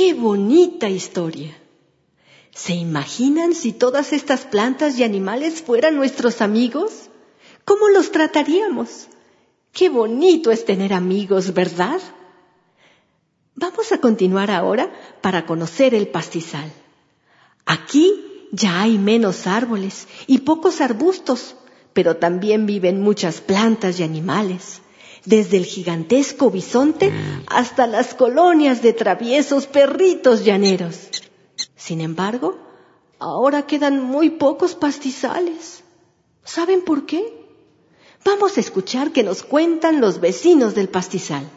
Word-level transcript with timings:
¡Qué 0.00 0.14
bonita 0.14 0.88
historia! 0.88 1.54
¿Se 2.52 2.72
imaginan 2.72 3.54
si 3.54 3.74
todas 3.74 4.14
estas 4.14 4.46
plantas 4.46 4.98
y 4.98 5.04
animales 5.04 5.60
fueran 5.60 5.94
nuestros 5.94 6.40
amigos? 6.40 7.10
¿Cómo 7.66 7.90
los 7.90 8.10
trataríamos? 8.10 9.08
Qué 9.72 9.90
bonito 9.90 10.52
es 10.52 10.64
tener 10.64 10.94
amigos, 10.94 11.52
¿verdad? 11.52 12.00
Vamos 13.54 13.92
a 13.92 13.98
continuar 13.98 14.50
ahora 14.50 14.90
para 15.20 15.44
conocer 15.44 15.94
el 15.94 16.08
pastizal. 16.08 16.72
Aquí 17.66 18.48
ya 18.52 18.80
hay 18.80 18.96
menos 18.96 19.46
árboles 19.46 20.08
y 20.26 20.38
pocos 20.38 20.80
arbustos, 20.80 21.56
pero 21.92 22.16
también 22.16 22.64
viven 22.64 23.02
muchas 23.02 23.42
plantas 23.42 24.00
y 24.00 24.04
animales, 24.04 24.80
desde 25.24 25.56
el 25.56 25.64
gigantesco 25.64 26.50
bisonte 26.50 27.12
hasta 27.46 27.86
las 27.86 28.14
colonias 28.14 28.82
de 28.82 28.92
traviesos 28.92 29.66
perritos 29.66 30.44
llaneros. 30.44 31.08
Sin 31.76 32.00
embargo, 32.00 32.58
ahora 33.18 33.66
quedan 33.66 34.02
muy 34.02 34.30
pocos 34.30 34.74
pastizales. 34.74 35.82
¿Saben 36.44 36.82
por 36.82 37.06
qué? 37.06 37.40
Vamos 38.24 38.56
a 38.56 38.60
escuchar 38.60 39.12
que 39.12 39.22
nos 39.22 39.42
cuentan 39.42 40.00
los 40.00 40.20
vecinos 40.20 40.74
del 40.74 40.88
pastizal. 40.88 41.48